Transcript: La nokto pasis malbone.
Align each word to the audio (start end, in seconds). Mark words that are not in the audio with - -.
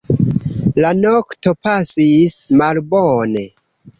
La 0.85 0.93
nokto 1.01 1.53
pasis 1.67 2.37
malbone. 2.63 3.45